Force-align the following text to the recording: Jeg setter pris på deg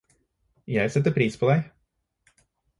Jeg 0.77 0.95
setter 0.95 1.15
pris 1.19 1.39
på 1.43 1.53
deg 1.53 1.71